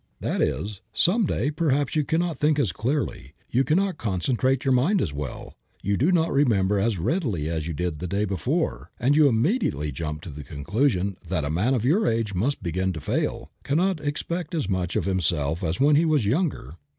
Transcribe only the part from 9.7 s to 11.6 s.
jump to the conclusion that a